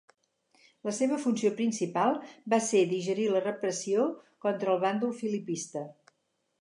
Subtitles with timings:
[0.87, 2.17] La seva funció principal
[2.55, 4.07] va ser dirigir la repressió
[4.47, 5.85] contra el bàndol filipista.